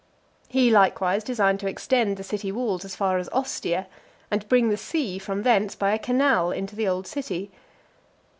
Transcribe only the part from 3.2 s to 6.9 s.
Ostia, and bring the sea from thence by a canal into the